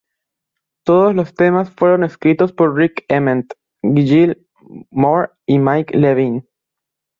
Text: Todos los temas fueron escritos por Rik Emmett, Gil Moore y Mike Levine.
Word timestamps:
Todos 0.83 1.13
los 1.13 1.35
temas 1.35 1.69
fueron 1.69 2.03
escritos 2.03 2.51
por 2.53 2.75
Rik 2.75 3.05
Emmett, 3.07 3.53
Gil 3.83 4.47
Moore 4.89 5.29
y 5.45 5.59
Mike 5.59 5.95
Levine. 5.95 6.43